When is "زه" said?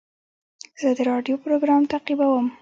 0.79-0.89